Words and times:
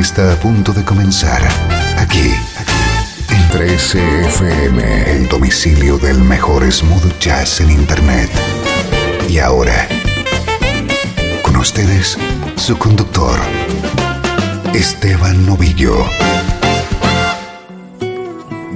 Está 0.00 0.32
a 0.32 0.36
punto 0.36 0.72
de 0.72 0.84
comenzar 0.84 1.42
aquí, 1.98 2.32
en 3.28 3.42
13FM, 3.50 5.06
el 5.06 5.28
domicilio 5.28 5.98
del 5.98 6.18
mejor 6.18 6.70
smooth 6.70 7.18
jazz 7.18 7.60
en 7.60 7.70
Internet. 7.70 8.30
Y 9.28 9.38
ahora, 9.38 9.86
con 11.42 11.56
ustedes, 11.56 12.16
su 12.56 12.78
conductor, 12.78 13.38
Esteban 14.72 15.44
Novillo. 15.44 15.94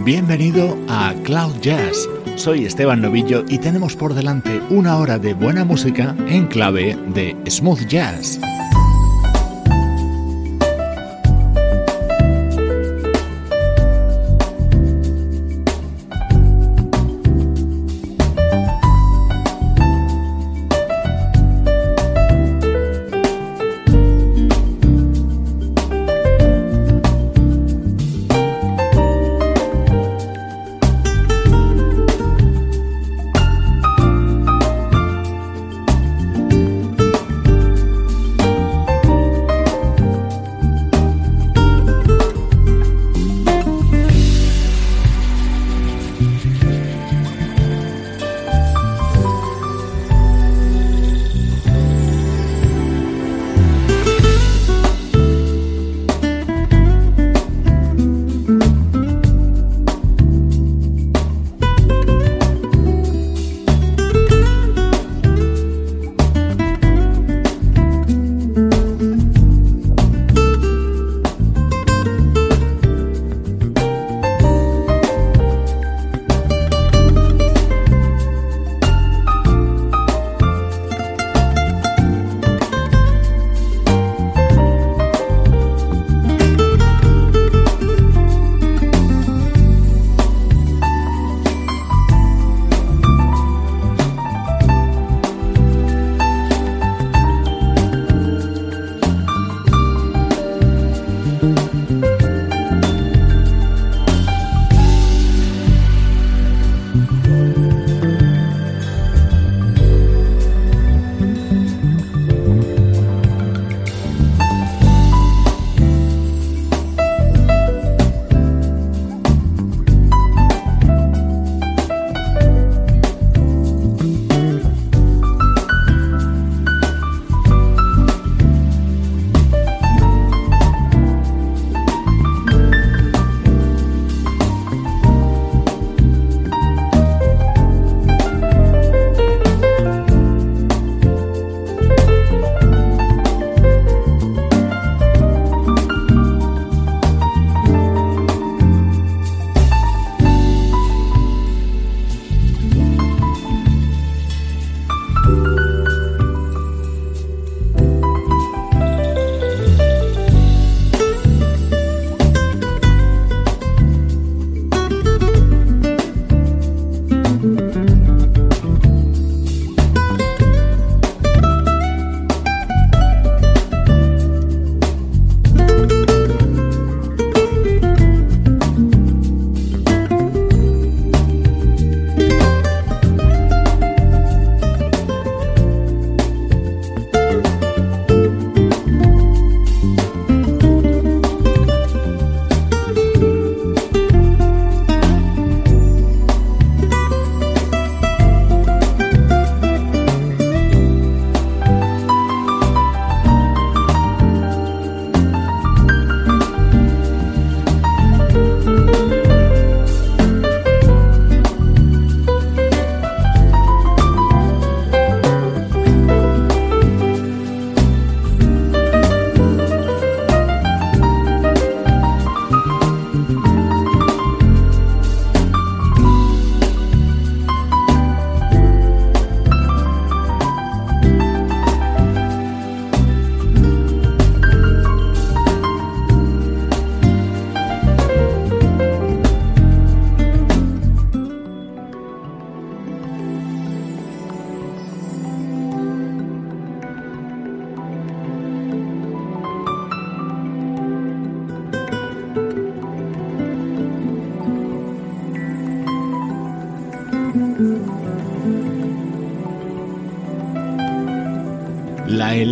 Bienvenido 0.05 0.77
a 0.89 1.15
Cloud 1.25 1.57
Jazz. 1.61 2.09
Soy 2.37 2.67
Esteban 2.67 3.01
Novillo 3.01 3.45
y 3.49 3.59
tenemos 3.59 3.97
por 3.97 4.13
delante 4.13 4.61
una 4.69 4.99
hora 4.99 5.19
de 5.19 5.33
buena 5.33 5.65
música 5.65 6.15
en 6.29 6.47
clave 6.47 6.97
de 7.09 7.37
smooth 7.49 7.87
jazz. 7.87 8.39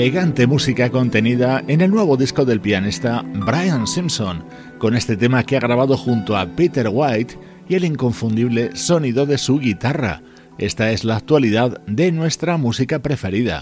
Elegante 0.04 0.46
música 0.46 0.90
contenida 0.90 1.64
en 1.66 1.80
el 1.80 1.90
nuevo 1.90 2.18
disco 2.18 2.44
del 2.44 2.60
pianista 2.60 3.24
Brian 3.24 3.86
Simpson, 3.86 4.44
con 4.76 4.94
este 4.94 5.16
tema 5.16 5.44
que 5.44 5.56
ha 5.56 5.60
grabado 5.60 5.96
junto 5.96 6.36
a 6.36 6.44
Peter 6.44 6.90
White 6.92 7.38
y 7.70 7.74
el 7.74 7.86
inconfundible 7.86 8.76
sonido 8.76 9.24
de 9.24 9.38
su 9.38 9.58
guitarra. 9.58 10.20
Esta 10.58 10.90
es 10.90 11.04
la 11.04 11.16
actualidad 11.16 11.80
de 11.86 12.12
nuestra 12.12 12.58
música 12.58 12.98
preferida. 12.98 13.60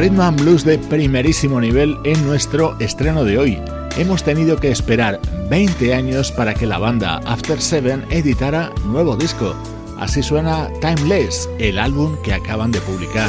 Rhythm 0.00 0.20
and 0.22 0.40
Blues 0.40 0.64
de 0.64 0.78
primerísimo 0.78 1.60
nivel 1.60 1.98
en 2.04 2.26
nuestro 2.26 2.74
estreno 2.80 3.22
de 3.22 3.36
hoy. 3.36 3.62
Hemos 3.98 4.22
tenido 4.24 4.56
que 4.56 4.70
esperar 4.70 5.20
20 5.50 5.92
años 5.92 6.32
para 6.32 6.54
que 6.54 6.64
la 6.64 6.78
banda 6.78 7.20
After 7.26 7.60
Seven 7.60 8.06
editara 8.08 8.72
nuevo 8.86 9.14
disco. 9.14 9.54
Así 9.98 10.22
suena 10.22 10.70
Timeless, 10.80 11.50
el 11.58 11.78
álbum 11.78 12.16
que 12.22 12.32
acaban 12.32 12.72
de 12.72 12.80
publicar. 12.80 13.28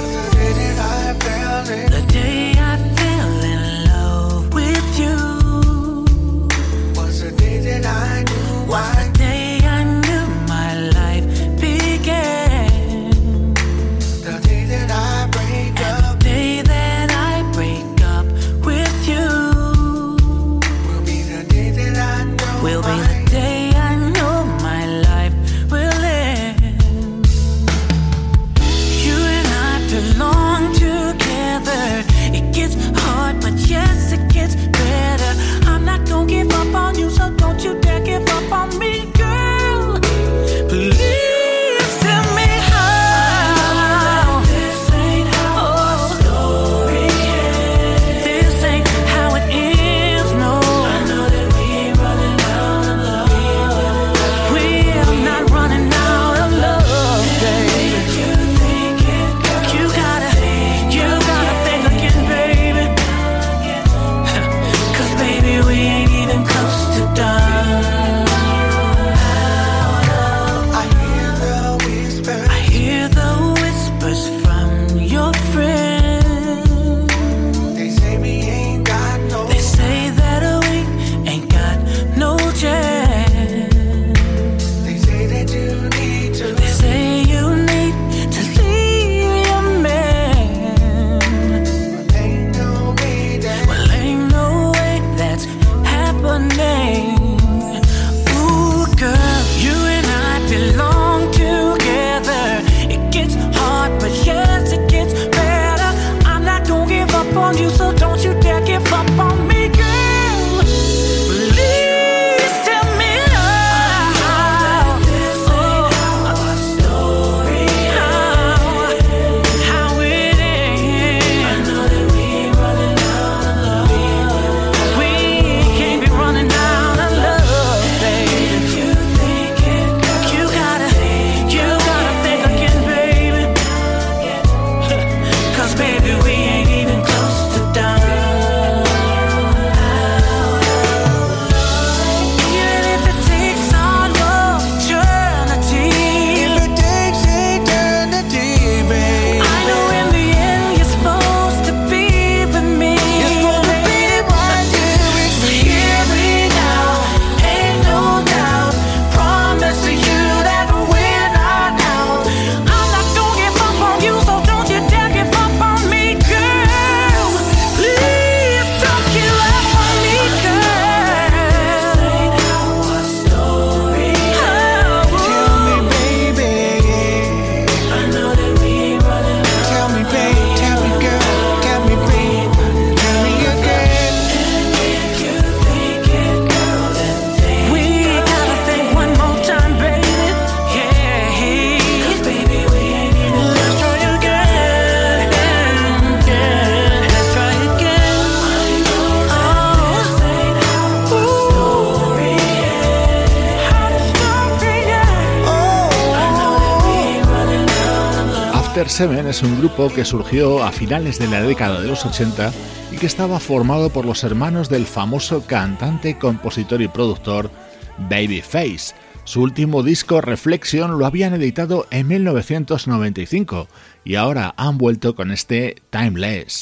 Seven 209.01 209.25
es 209.25 209.41
un 209.41 209.57
grupo 209.57 209.89
que 209.89 210.05
surgió 210.05 210.63
a 210.63 210.71
finales 210.71 211.17
de 211.17 211.27
la 211.27 211.41
década 211.41 211.81
de 211.81 211.87
los 211.87 212.05
80 212.05 212.53
y 212.91 212.97
que 212.97 213.07
estaba 213.07 213.39
formado 213.39 213.89
por 213.89 214.05
los 214.05 214.23
hermanos 214.23 214.69
del 214.69 214.85
famoso 214.85 215.43
cantante, 215.47 216.19
compositor 216.19 216.83
y 216.83 216.87
productor 216.87 217.49
Babyface. 217.97 218.93
Su 219.23 219.41
último 219.41 219.81
disco 219.81 220.21
Reflection 220.21 220.99
lo 220.99 221.07
habían 221.07 221.33
editado 221.33 221.87
en 221.89 222.09
1995 222.09 223.67
y 224.05 224.13
ahora 224.13 224.53
han 224.55 224.77
vuelto 224.77 225.15
con 225.15 225.31
este 225.31 225.77
Timeless. 225.89 226.61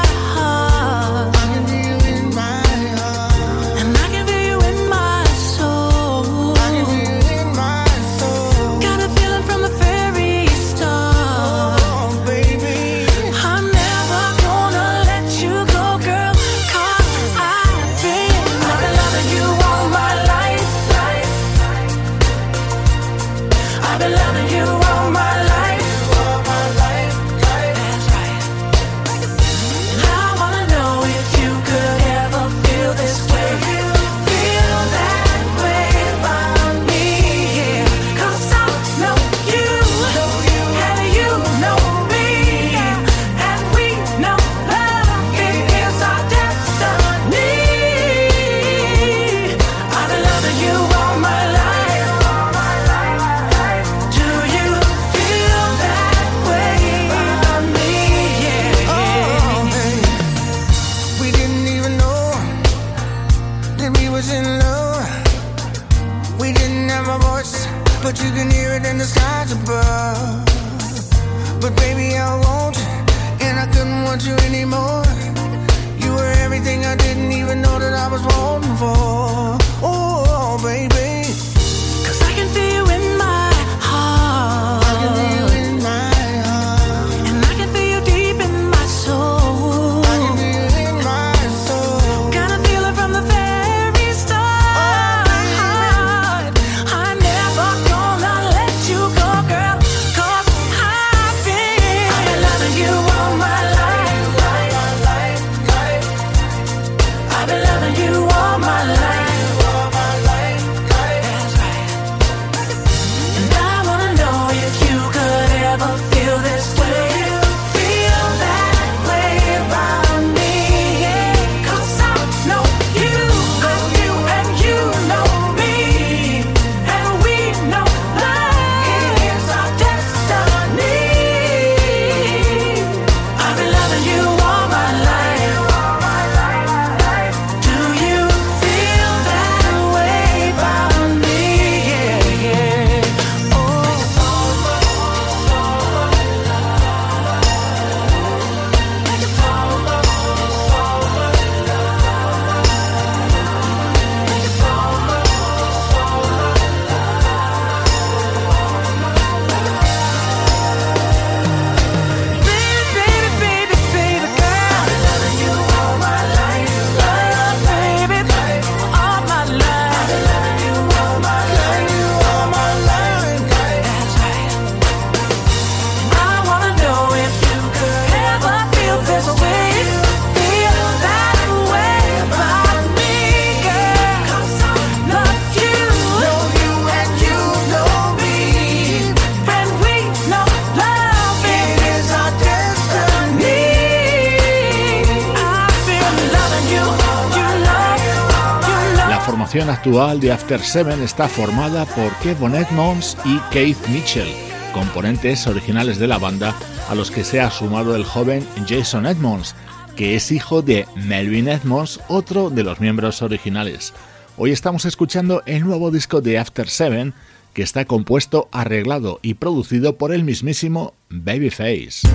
Actual 199.81 200.19
de 200.19 200.31
After 200.31 200.59
Seven 200.59 201.01
está 201.01 201.27
formada 201.27 201.87
por 201.87 202.15
Kevin 202.19 202.53
Edmonds 202.53 203.17
y 203.25 203.39
Keith 203.51 203.87
Mitchell, 203.87 204.31
componentes 204.75 205.47
originales 205.47 205.97
de 205.97 206.05
la 206.05 206.19
banda 206.19 206.55
a 206.87 206.93
los 206.93 207.09
que 207.09 207.23
se 207.23 207.41
ha 207.41 207.49
sumado 207.49 207.95
el 207.95 208.05
joven 208.05 208.45
Jason 208.69 209.07
Edmonds, 209.07 209.55
que 209.95 210.15
es 210.15 210.31
hijo 210.31 210.61
de 210.61 210.85
Melvin 210.95 211.47
Edmonds, 211.47 211.99
otro 212.09 212.51
de 212.51 212.63
los 212.63 212.79
miembros 212.79 213.23
originales. 213.23 213.91
Hoy 214.37 214.51
estamos 214.51 214.85
escuchando 214.85 215.41
el 215.47 215.65
nuevo 215.65 215.89
disco 215.89 216.21
de 216.21 216.37
After 216.37 216.69
Seven, 216.69 217.15
que 217.55 217.63
está 217.63 217.85
compuesto, 217.85 218.49
arreglado 218.51 219.17
y 219.23 219.33
producido 219.33 219.97
por 219.97 220.13
el 220.13 220.23
mismísimo 220.23 220.93
Babyface. 221.09 222.07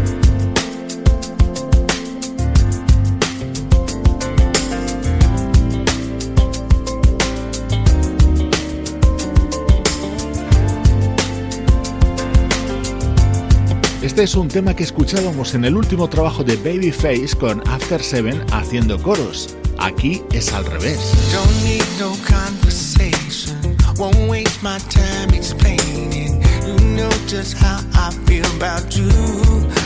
Este 14.16 14.24
es 14.24 14.34
un 14.34 14.48
tema 14.48 14.74
que 14.74 14.82
escuchábamos 14.82 15.54
en 15.54 15.66
el 15.66 15.76
último 15.76 16.08
trabajo 16.08 16.42
de 16.42 16.56
Babyface 16.56 17.36
con 17.38 17.62
After 17.68 18.02
Seven 18.02 18.42
haciendo 18.50 18.98
coros. 19.02 19.54
Aquí 19.78 20.22
es 20.32 20.54
al 20.54 20.64
revés. 20.64 20.98
Don't 21.34 21.64
need 21.64 21.84
no 22.00 22.16
conversation, 22.26 23.76
won't 23.98 24.16
waste 24.26 24.62
my 24.62 24.78
time 24.88 25.36
explaining. 25.36 26.40
You 26.66 26.78
know 26.96 27.10
just 27.28 27.58
how 27.58 27.84
I 27.92 28.10
feel 28.24 28.46
about 28.56 28.96
you, 28.96 29.10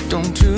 don't 0.09 0.41
you, 0.41 0.55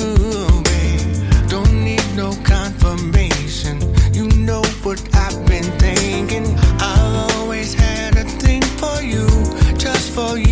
babe? 0.64 1.48
Don't 1.48 1.72
need 1.72 2.04
no 2.14 2.36
confirmation, 2.44 3.80
you 4.12 4.28
know 4.44 4.60
what 4.82 5.00
I've 5.14 5.46
been 5.46 5.64
thinking. 5.78 6.44
I 6.78 7.26
always 7.38 7.72
had 7.72 8.18
a 8.18 8.24
thing 8.38 8.60
for 8.76 9.00
you, 9.00 9.26
just 9.78 10.12
for 10.12 10.36
you, 10.36 10.51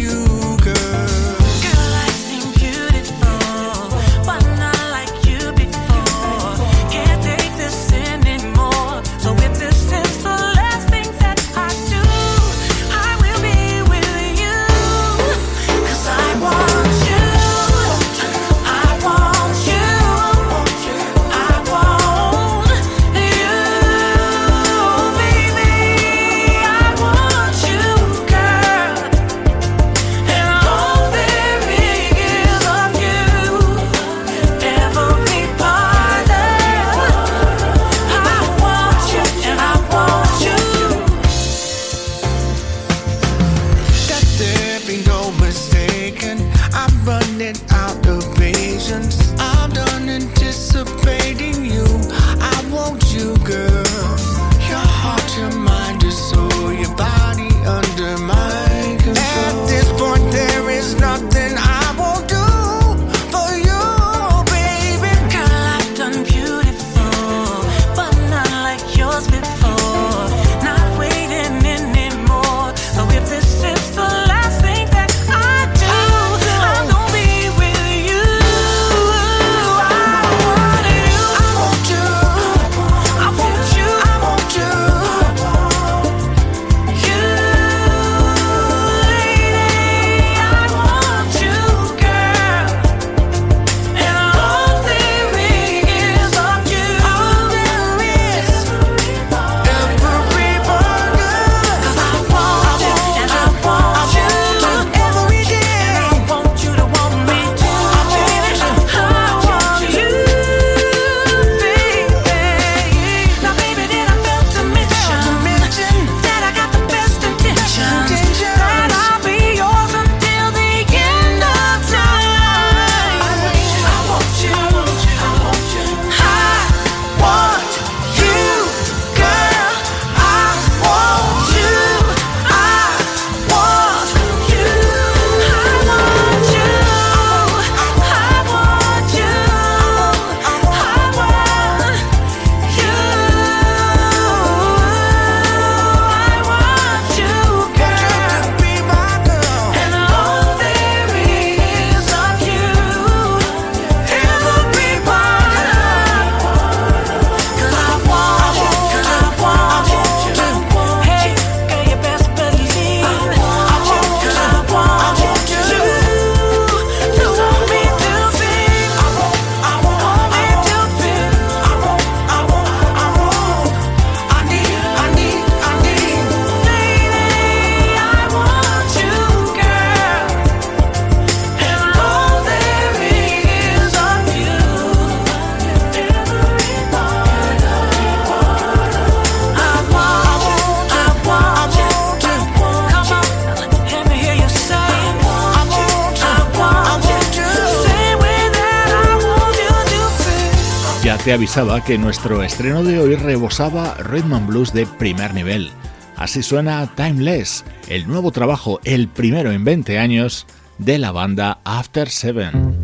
te 201.30 201.34
avisaba 201.34 201.80
que 201.84 201.96
nuestro 201.96 202.42
estreno 202.42 202.82
de 202.82 202.98
hoy 202.98 203.14
rebosaba 203.14 203.94
Rhythm 204.00 204.48
Blues 204.48 204.72
de 204.72 204.84
primer 204.84 205.32
nivel. 205.32 205.70
Así 206.16 206.42
suena 206.42 206.92
Timeless, 206.96 207.64
el 207.88 208.08
nuevo 208.08 208.32
trabajo, 208.32 208.80
el 208.82 209.06
primero 209.06 209.52
en 209.52 209.64
20 209.64 209.96
años, 209.96 210.48
de 210.78 210.98
la 210.98 211.12
banda 211.12 211.60
After 211.62 212.08
Seven. 212.08 212.74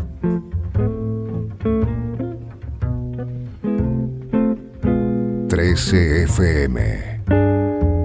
FM. 5.50 7.22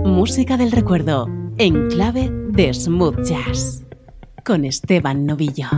Música 0.05 0.57
del 0.57 0.71
recuerdo, 0.71 1.29
en 1.59 1.87
clave 1.89 2.31
de 2.49 2.73
smooth 2.73 3.23
jazz, 3.25 3.83
con 4.43 4.65
Esteban 4.65 5.27
Novillo. 5.27 5.69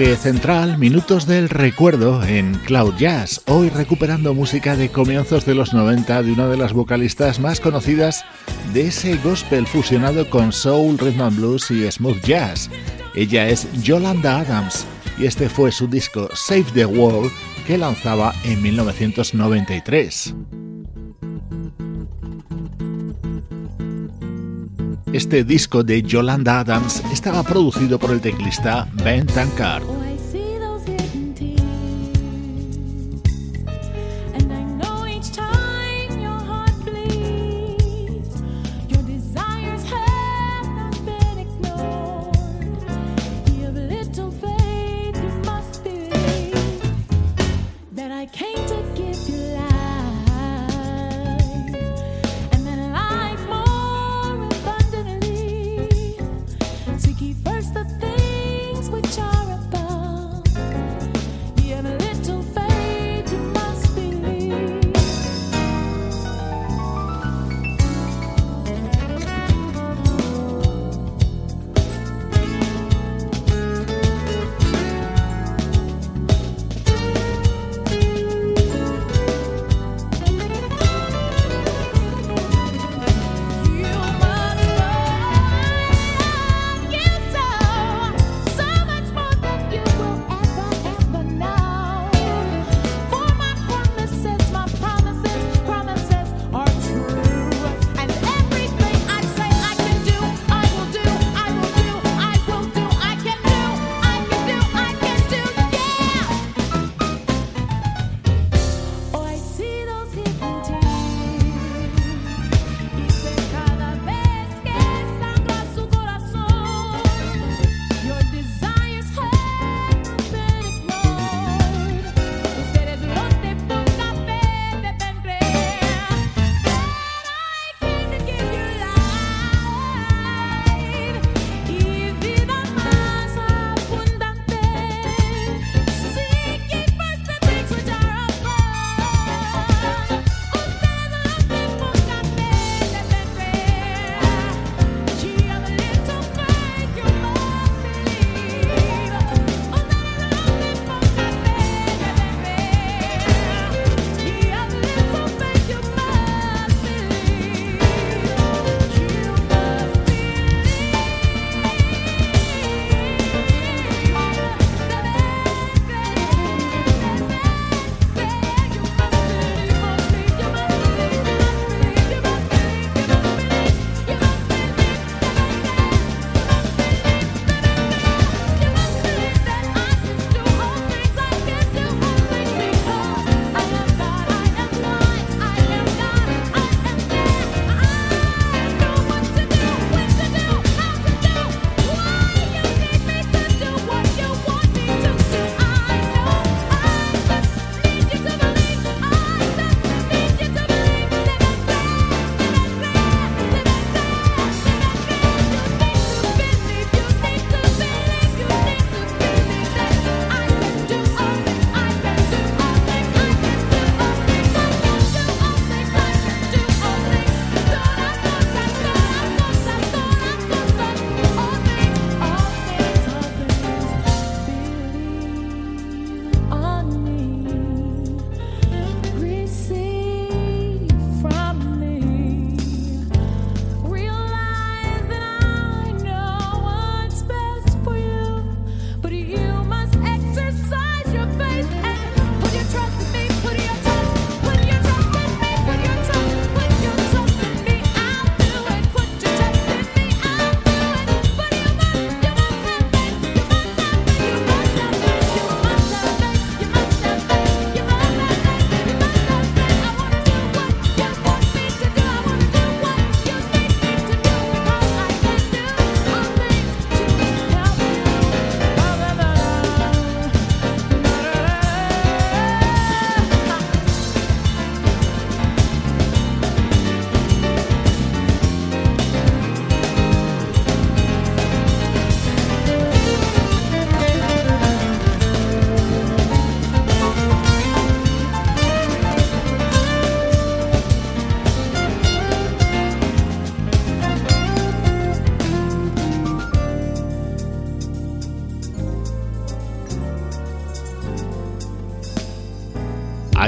Central, 0.00 0.78
minutos 0.78 1.26
del 1.26 1.50
recuerdo 1.50 2.24
en 2.24 2.54
Cloud 2.64 2.94
Jazz, 2.96 3.42
hoy 3.46 3.68
recuperando 3.68 4.32
música 4.32 4.74
de 4.74 4.88
comienzos 4.88 5.44
de 5.44 5.54
los 5.54 5.74
90 5.74 6.22
de 6.22 6.32
una 6.32 6.48
de 6.48 6.56
las 6.56 6.72
vocalistas 6.72 7.38
más 7.38 7.60
conocidas 7.60 8.24
de 8.72 8.86
ese 8.86 9.16
gospel 9.16 9.66
fusionado 9.66 10.30
con 10.30 10.52
soul, 10.52 10.96
rhythm 10.96 11.20
and 11.20 11.36
blues 11.36 11.70
y 11.70 11.90
smooth 11.90 12.18
jazz. 12.24 12.70
Ella 13.14 13.50
es 13.50 13.68
Yolanda 13.82 14.40
Adams 14.40 14.86
y 15.18 15.26
este 15.26 15.50
fue 15.50 15.70
su 15.70 15.86
disco 15.86 16.30
Save 16.32 16.66
the 16.72 16.86
World 16.86 17.30
que 17.66 17.76
lanzaba 17.76 18.34
en 18.44 18.62
1993. 18.62 20.34
Este 25.12 25.42
disco 25.42 25.82
de 25.82 26.02
Yolanda 26.02 26.60
Adams 26.60 27.02
estaba 27.12 27.42
producido 27.42 27.98
por 27.98 28.12
el 28.12 28.20
teclista 28.20 28.88
Ben 29.02 29.26
Tankard. 29.26 29.99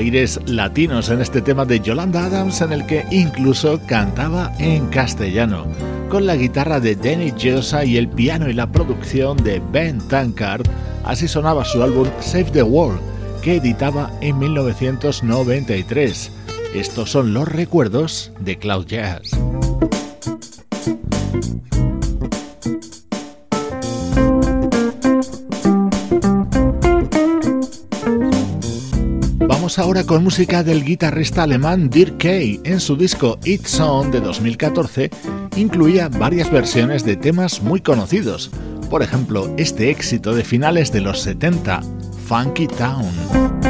Aires 0.03 0.41
latinos 0.47 1.11
en 1.11 1.21
este 1.21 1.41
tema 1.41 1.65
de 1.65 1.79
Yolanda 1.79 2.25
Adams 2.25 2.61
en 2.61 2.73
el 2.73 2.85
que 2.87 3.05
incluso 3.12 3.81
cantaba 3.87 4.53
en 4.59 4.88
castellano, 4.88 5.65
con 6.09 6.27
la 6.27 6.35
guitarra 6.35 6.81
de 6.81 6.97
Danny 6.97 7.33
Josa 7.41 7.85
y 7.85 7.97
el 7.97 8.09
piano 8.09 8.51
y 8.51 8.53
la 8.53 8.67
producción 8.67 9.37
de 9.37 9.62
Ben 9.71 10.01
Tankard, 10.09 10.67
así 11.05 11.29
sonaba 11.29 11.65
su 11.65 11.85
álbum 11.85 12.09
Save 12.19 12.51
the 12.51 12.65
World, 12.65 13.01
que 13.43 13.59
editaba 13.59 14.11
en 14.21 14.41
1993. 14.41 16.33
Estos 16.75 17.09
son 17.09 17.33
los 17.33 17.47
recuerdos 17.47 18.33
de 18.41 18.59
Cloud 18.59 18.87
Jazz. 18.87 19.32
Ahora 29.79 30.05
con 30.05 30.25
música 30.25 30.63
del 30.63 30.85
guitarrista 30.85 31.45
alemán 31.45 31.89
Dirk 31.89 32.19
Kay. 32.19 32.61
En 32.65 32.81
su 32.81 32.97
disco 32.97 33.39
It's 33.45 33.79
On 33.81 34.11
de 34.11 34.21
2014 34.21 35.11
incluía 35.57 36.09
varias 36.09 36.51
versiones 36.51 37.05
de 37.05 37.17
temas 37.17 37.63
muy 37.63 37.81
conocidos. 37.81 38.51
Por 38.91 39.03
ejemplo, 39.03 39.53
este 39.57 39.91
éxito 39.91 40.35
de 40.35 40.45
finales 40.45 40.93
de 40.93 41.01
los 41.01 41.21
70, 41.21 41.81
Funky 42.27 42.67
Town. 42.67 43.62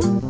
Bye. 0.00 0.29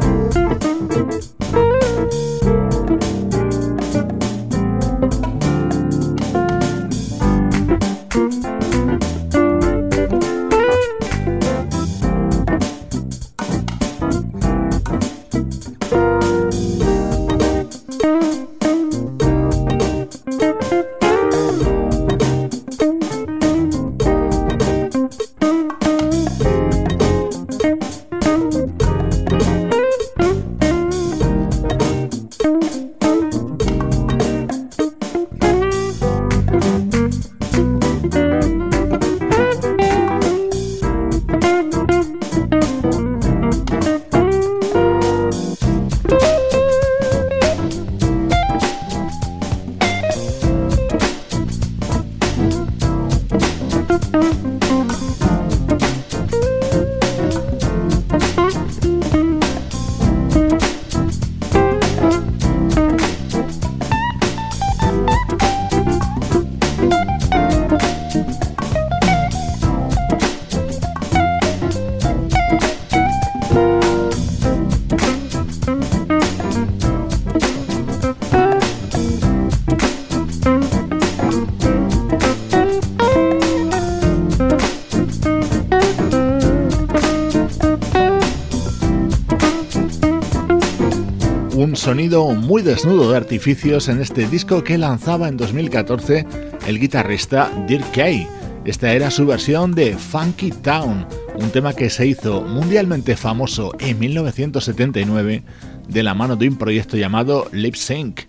Sonido 91.90 92.24
muy 92.36 92.62
desnudo 92.62 93.10
de 93.10 93.16
artificios 93.16 93.88
en 93.88 94.00
este 94.00 94.28
disco 94.28 94.62
que 94.62 94.78
lanzaba 94.78 95.26
en 95.26 95.36
2014 95.36 96.24
el 96.68 96.78
guitarrista 96.78 97.50
Dirk 97.66 97.90
Kay. 97.90 98.28
Esta 98.64 98.92
era 98.92 99.10
su 99.10 99.26
versión 99.26 99.72
de 99.74 99.98
Funky 99.98 100.52
Town, 100.52 101.04
un 101.34 101.50
tema 101.50 101.72
que 101.72 101.90
se 101.90 102.06
hizo 102.06 102.42
mundialmente 102.42 103.16
famoso 103.16 103.72
en 103.80 103.98
1979 103.98 105.42
de 105.88 106.02
la 106.04 106.14
mano 106.14 106.36
de 106.36 106.46
un 106.46 106.58
proyecto 106.58 106.96
llamado 106.96 107.48
Lip 107.50 107.74
Sync, 107.74 108.20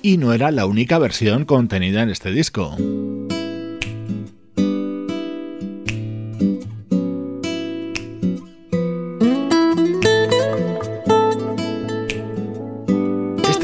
y 0.00 0.16
no 0.16 0.32
era 0.32 0.50
la 0.50 0.64
única 0.64 0.98
versión 0.98 1.44
contenida 1.44 2.02
en 2.02 2.08
este 2.08 2.30
disco. 2.30 2.74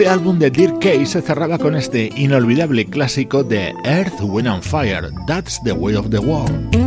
Este 0.06 0.20
álbum 0.20 0.38
de 0.38 0.52
Dirk 0.52 0.78
Kay 0.78 1.04
se 1.04 1.20
cerraba 1.20 1.58
con 1.58 1.74
este 1.74 2.12
inolvidable 2.14 2.86
clásico 2.86 3.42
de 3.42 3.74
Earth, 3.82 4.20
Wind 4.20 4.46
and 4.46 4.62
Fire, 4.62 5.10
That's 5.26 5.60
the 5.64 5.72
Way 5.72 5.96
of 5.96 6.10
the 6.10 6.20
World. 6.20 6.85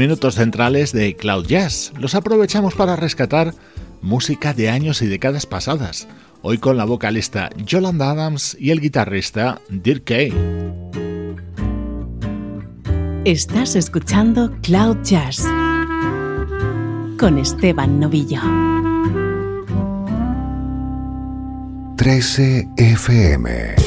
Minutos 0.00 0.36
centrales 0.36 0.92
de 0.92 1.14
Cloud 1.14 1.44
Jazz. 1.46 1.92
Los 1.98 2.14
aprovechamos 2.14 2.74
para 2.74 2.96
rescatar 2.96 3.52
música 4.00 4.54
de 4.54 4.70
años 4.70 5.02
y 5.02 5.06
décadas 5.06 5.44
pasadas, 5.44 6.08
hoy 6.40 6.56
con 6.56 6.78
la 6.78 6.86
vocalista 6.86 7.50
Yolanda 7.66 8.10
Adams 8.10 8.56
y 8.58 8.70
el 8.70 8.80
guitarrista 8.80 9.60
Dirk 9.68 10.04
Kay. 10.04 10.32
Estás 13.26 13.76
escuchando 13.76 14.50
Cloud 14.62 15.02
Jazz 15.02 15.44
con 17.18 17.36
Esteban 17.36 18.00
Novillo. 18.00 18.40
13 21.98 22.66
FM 22.78 23.79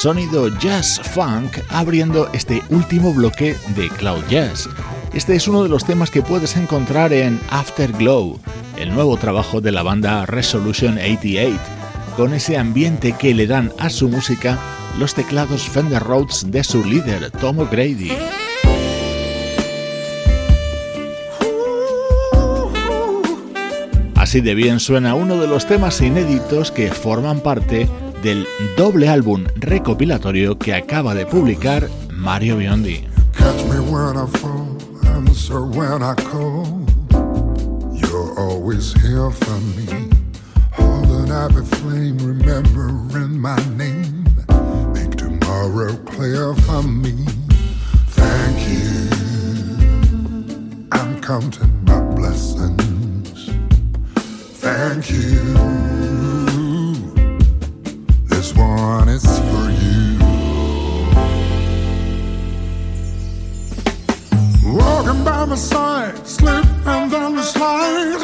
sonido 0.00 0.48
jazz 0.58 0.98
funk 1.12 1.58
abriendo 1.68 2.30
este 2.32 2.62
último 2.70 3.12
bloque 3.12 3.54
de 3.76 3.90
Cloud 3.90 4.24
Jazz. 4.30 4.66
Este 5.12 5.36
es 5.36 5.46
uno 5.46 5.62
de 5.62 5.68
los 5.68 5.84
temas 5.84 6.10
que 6.10 6.22
puedes 6.22 6.56
encontrar 6.56 7.12
en 7.12 7.38
Afterglow, 7.50 8.40
el 8.78 8.94
nuevo 8.94 9.18
trabajo 9.18 9.60
de 9.60 9.72
la 9.72 9.82
banda 9.82 10.24
Resolution 10.24 10.96
88, 10.96 11.58
con 12.16 12.32
ese 12.32 12.56
ambiente 12.56 13.12
que 13.12 13.34
le 13.34 13.46
dan 13.46 13.74
a 13.78 13.90
su 13.90 14.08
música 14.08 14.58
los 14.98 15.12
teclados 15.12 15.68
Fender 15.68 16.02
Rhodes 16.02 16.50
de 16.50 16.64
su 16.64 16.82
líder, 16.82 17.30
Tom 17.32 17.58
O'Grady. 17.58 18.12
Así 24.14 24.40
de 24.40 24.54
bien 24.54 24.80
suena 24.80 25.14
uno 25.14 25.36
de 25.36 25.46
los 25.46 25.66
temas 25.66 26.00
inéditos 26.00 26.70
que 26.70 26.90
forman 26.90 27.40
parte 27.40 27.86
del 28.22 28.46
doble 28.76 29.08
álbum 29.08 29.44
recopilatorio 29.56 30.58
que 30.58 30.74
acaba 30.74 31.14
de 31.14 31.26
publicar 31.26 31.88
Mario 32.12 32.56
Biondi. 32.56 33.06
Catch 33.36 33.64
me 33.64 33.80
when 33.80 34.16
I 34.16 34.26
fall, 34.38 34.76
answer 35.06 35.62
when 35.62 36.02
I 36.02 36.14
call. 36.14 36.66
You're 37.92 38.38
always 38.38 38.92
here 39.00 39.30
for 39.30 39.60
me. 39.76 40.10
Holding 40.72 41.30
out 41.30 41.54
the 41.54 41.62
flame, 41.62 42.18
remembering 42.18 43.38
my 43.38 43.56
name. 43.76 44.24
Make 44.92 45.16
tomorrow 45.16 45.96
clear 46.04 46.54
for 46.54 46.82
me. 46.82 47.14
Thank 48.08 48.68
you. 48.68 49.08
I'm 50.92 51.20
counting 51.20 51.84
my 51.84 52.00
blessings. 52.14 53.50
Thank 54.60 55.10
you. 55.10 55.89
Walking 65.10 65.24
by 65.24 65.44
my 65.44 65.56
side, 65.56 66.24
slip 66.24 66.64
and 66.86 67.10
down 67.10 67.34
the 67.34 67.42
slide. 67.42 68.22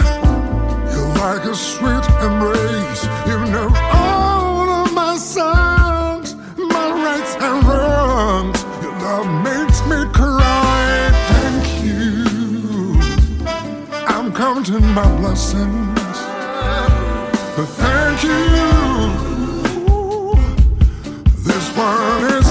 You're 0.92 1.14
like 1.18 1.44
a 1.44 1.54
sweet 1.56 2.06
embrace. 2.22 3.02
You 3.26 3.38
know 3.50 3.70
all 3.92 4.68
of 4.68 4.94
my 4.94 5.16
signs, 5.16 6.36
my 6.56 6.88
rights 7.04 7.34
and 7.40 7.64
wrongs. 7.66 8.62
Your 8.82 8.92
love 9.02 9.26
makes 9.42 9.80
me 9.90 9.98
cry. 10.14 11.10
Thank 11.32 11.66
you. 11.86 13.00
I'm 14.06 14.32
counting 14.32 14.86
my 14.94 15.08
blessings. 15.18 16.18
But 17.56 17.66
thank 17.82 18.22
you 18.22 18.46
This 21.42 21.66
one 21.76 22.24
is 22.38 22.45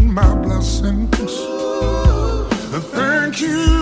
my 0.00 0.34
blessings. 0.36 1.08
Thank 2.92 3.40
you. 3.40 3.77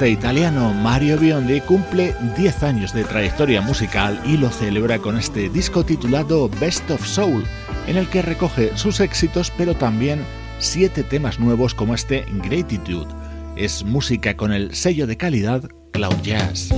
Cantante 0.00 0.18
italiano 0.18 0.72
Mario 0.72 1.18
Biondi 1.18 1.60
cumple 1.60 2.14
10 2.34 2.62
años 2.62 2.94
de 2.94 3.04
trayectoria 3.04 3.60
musical 3.60 4.18
y 4.24 4.38
lo 4.38 4.48
celebra 4.48 4.98
con 4.98 5.18
este 5.18 5.50
disco 5.50 5.84
titulado 5.84 6.48
Best 6.58 6.90
of 6.90 7.06
Soul, 7.06 7.44
en 7.86 7.98
el 7.98 8.08
que 8.08 8.22
recoge 8.22 8.74
sus 8.78 9.00
éxitos 9.00 9.52
pero 9.58 9.74
también 9.74 10.22
7 10.58 11.02
temas 11.02 11.38
nuevos 11.38 11.74
como 11.74 11.94
este 11.94 12.24
Gratitude. 12.42 13.08
Es 13.56 13.84
música 13.84 14.38
con 14.38 14.52
el 14.52 14.74
sello 14.74 15.06
de 15.06 15.18
calidad 15.18 15.68
Cloud 15.92 16.16
Jazz. 16.22 16.70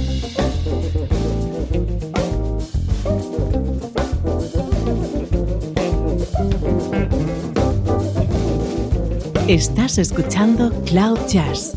Estás 9.49 9.99
escuchando 9.99 10.73
Cloud 10.87 11.19
Jazz, 11.29 11.77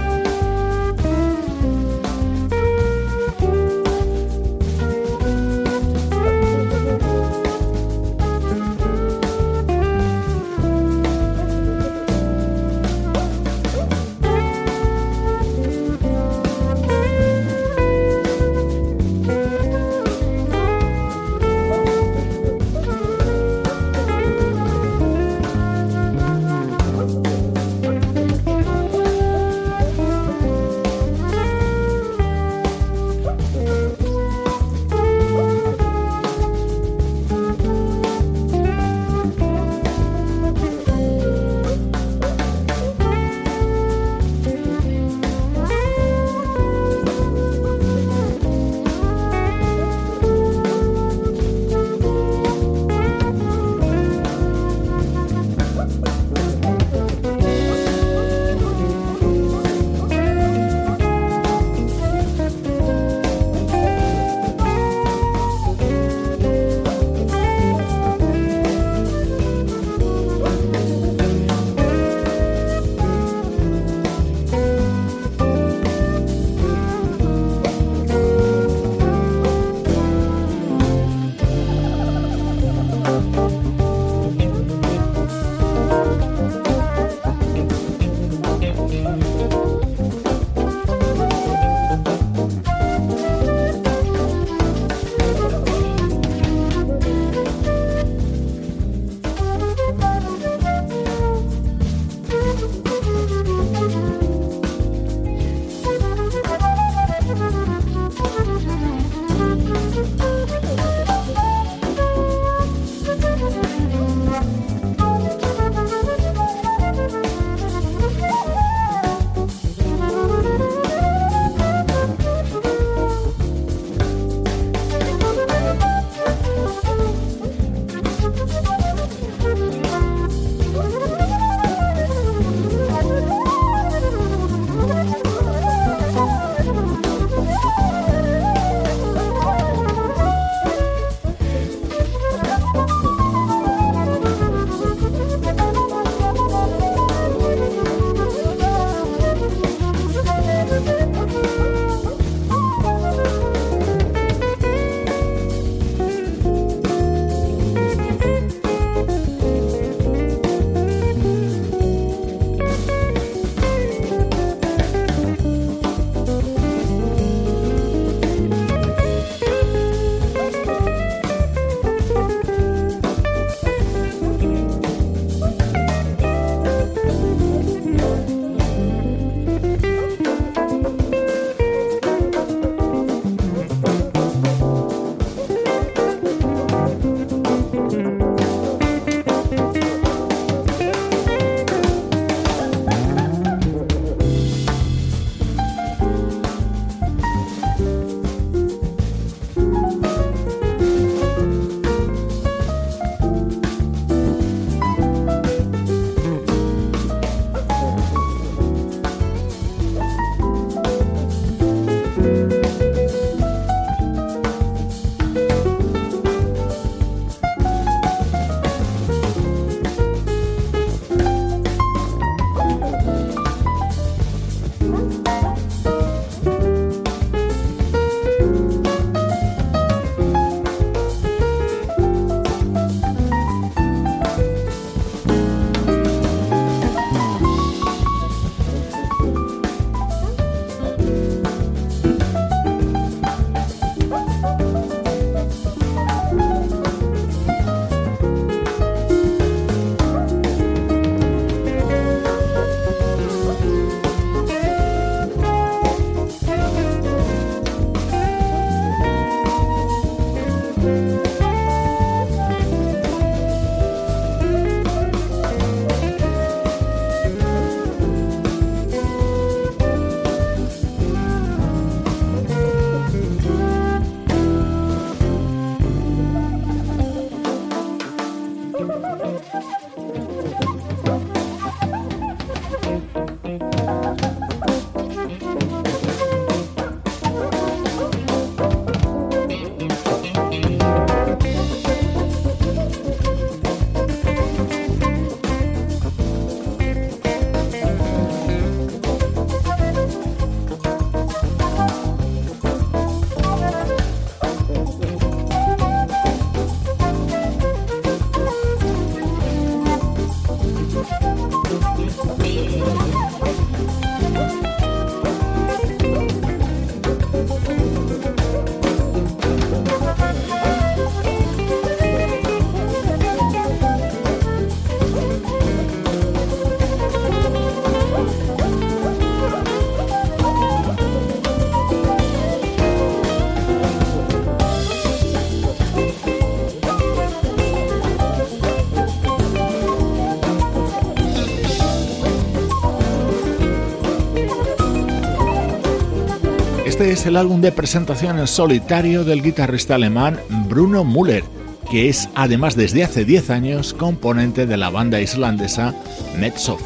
Es 347.11 347.25
el 347.25 347.35
álbum 347.35 347.59
de 347.59 347.73
presentación 347.73 348.39
en 348.39 348.47
solitario 348.47 349.25
del 349.25 349.43
guitarrista 349.43 349.95
alemán 349.95 350.39
Bruno 350.69 351.03
Müller, 351.03 351.43
que 351.91 352.07
es 352.07 352.29
además 352.35 352.77
desde 352.77 353.03
hace 353.03 353.25
10 353.25 353.49
años 353.49 353.93
componente 353.93 354.65
de 354.65 354.77
la 354.77 354.89
banda 354.89 355.19
islandesa 355.19 355.93
Mezzo. 356.39 356.79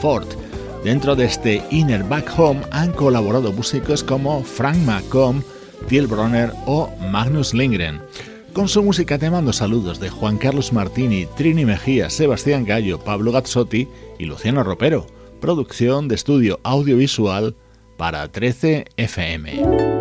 Dentro 0.83 1.15
de 1.15 1.25
este 1.25 1.61
Inner 1.69 2.03
Back 2.03 2.33
Home 2.39 2.61
han 2.71 2.91
colaborado 2.91 3.51
músicos 3.51 4.03
como 4.03 4.43
Frank 4.43 4.77
McComb, 4.77 5.43
Till 5.87 6.07
Bronner 6.07 6.51
o 6.65 6.89
Magnus 7.11 7.53
Lindgren. 7.53 8.01
Con 8.51 8.67
su 8.67 8.81
música 8.81 9.19
te 9.19 9.29
mando 9.29 9.53
saludos 9.53 9.99
de 9.99 10.09
Juan 10.09 10.39
Carlos 10.39 10.73
Martini, 10.73 11.27
Trini 11.37 11.65
Mejía, 11.65 12.09
Sebastián 12.09 12.65
Gallo, 12.65 12.97
Pablo 12.97 13.31
Gazzotti 13.31 13.87
y 14.17 14.25
Luciano 14.25 14.63
Ropero. 14.63 15.05
Producción 15.39 16.07
de 16.07 16.15
estudio 16.15 16.59
audiovisual 16.63 17.55
para 17.95 18.27
13 18.31 18.85
FM. 18.97 19.94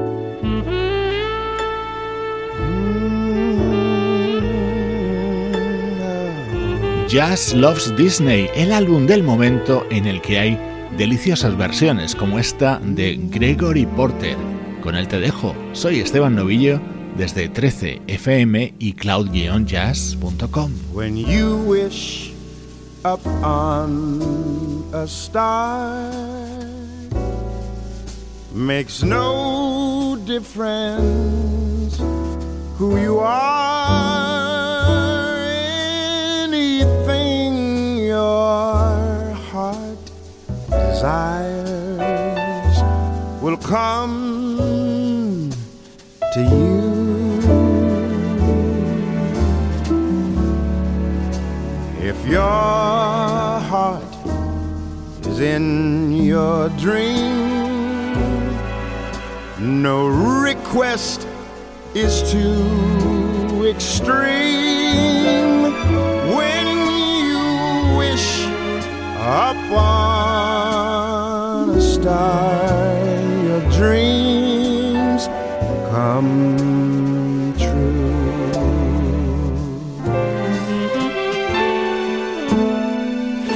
Jazz 7.14 7.54
Loves 7.54 7.96
Disney, 7.96 8.50
el 8.56 8.72
álbum 8.72 9.06
del 9.06 9.22
momento 9.22 9.86
en 9.88 10.04
el 10.06 10.20
que 10.20 10.36
hay 10.36 10.58
deliciosas 10.98 11.56
versiones 11.56 12.12
como 12.12 12.40
esta 12.40 12.80
de 12.80 13.16
Gregory 13.30 13.86
Porter. 13.86 14.36
Con 14.82 14.96
él 14.96 15.06
te 15.06 15.20
dejo, 15.20 15.54
soy 15.74 16.00
Esteban 16.00 16.34
Novillo 16.34 16.80
desde 17.16 17.48
13 17.48 18.02
FM 18.08 18.74
y 18.80 18.94
cloud-jazz.com. 18.94 20.72
When 20.92 21.16
you 21.16 21.58
wish 21.64 22.32
up 23.04 23.24
on 23.44 24.84
a 24.92 25.06
star 25.06 26.10
makes 28.52 29.04
no 29.04 30.18
difference 30.26 31.96
who 32.76 32.98
you 32.98 33.20
are 33.20 34.34
come 43.64 45.50
to 46.34 46.40
you. 46.40 46.84
If 52.08 52.26
your 52.26 52.40
heart 53.70 54.02
is 55.26 55.40
in 55.40 56.12
your 56.12 56.68
dream 56.70 57.54
no 59.64 60.06
request 60.08 61.26
is 61.94 62.30
too 62.30 63.64
extreme. 63.66 65.62
When 66.36 66.66
you 67.24 67.96
wish 67.96 68.44
upon 69.16 70.10
a 71.70 71.80
star, 71.80 72.93
dreams 73.72 75.26
come 75.90 77.54
true. 77.58 78.14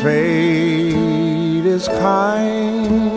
Fate 0.02 1.66
is 1.66 1.88
kind 1.88 3.08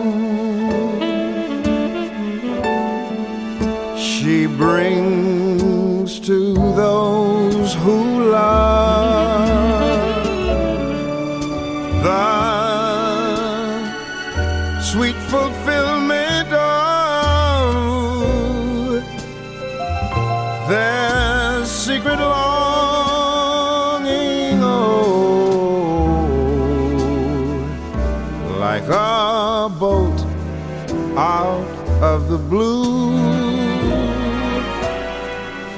She 3.98 4.46
brings 4.46 6.20
to 6.20 6.54
those 6.54 7.74
who 7.74 8.30
love 8.30 8.91
blue 32.48 33.12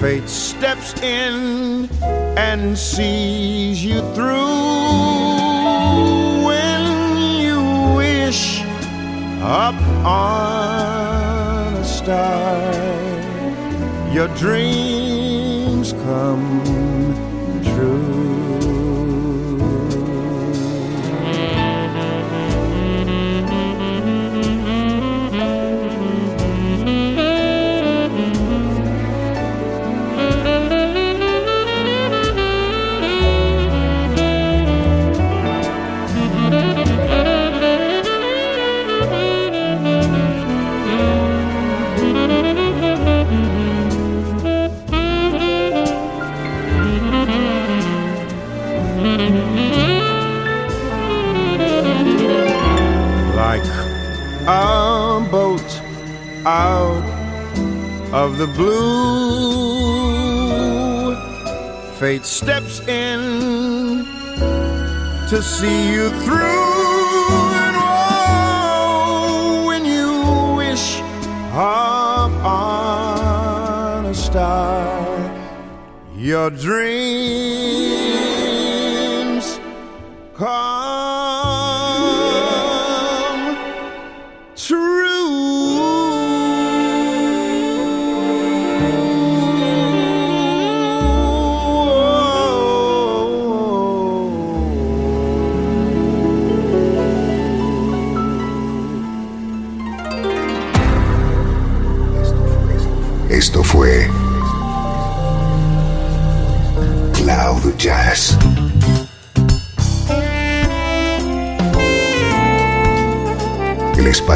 Fate 0.04 0.28
steps 0.28 0.92
in 1.00 1.88
and 2.36 2.76
sees 2.76 3.82
you 3.82 4.00
through 4.14 4.34
when 6.44 6.82
you 7.40 7.58
wish 7.96 8.60
up 9.40 9.74
on 10.04 11.74
a 11.74 11.84
star. 11.84 12.72
Your 14.12 14.28
dreams 14.36 15.92
come 15.92 16.73
to 65.34 65.42
see 65.42 65.92
you 65.92 66.10
through. 66.10 66.36
And 67.64 67.76
oh, 67.76 69.64
when 69.66 69.84
you 69.84 70.54
wish 70.56 71.00
upon 71.50 72.36
a 74.06 74.14
star, 74.14 74.86
your 76.16 76.50
dreams 76.50 77.23